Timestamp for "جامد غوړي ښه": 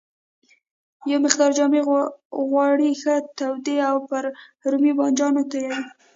1.57-3.15